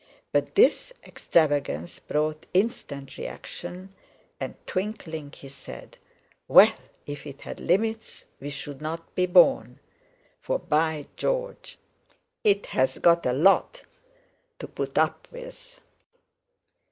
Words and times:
But 0.31 0.55
this 0.55 0.91
extravagance 1.03 1.99
brought 1.99 2.47
instant 2.55 3.19
reaction, 3.19 3.93
and, 4.39 4.55
twinkling, 4.65 5.31
he 5.31 5.47
said: 5.47 5.99
"Well, 6.47 6.73
if 7.05 7.27
it 7.27 7.41
had 7.41 7.59
limits, 7.59 8.25
we 8.39 8.49
shouldn't 8.49 9.13
be 9.13 9.27
born; 9.27 9.77
for 10.41 10.57
by 10.57 11.05
George! 11.17 11.77
it's 12.43 12.97
got 12.97 13.27
a 13.27 13.33
lot 13.33 13.83
to 14.57 14.67
put 14.67 14.97
up 14.97 15.27
with." 15.29 15.79